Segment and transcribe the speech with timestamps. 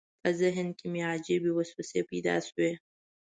[0.21, 2.71] په ذهن کې مې عجیبې وسوسې پیدا شوې.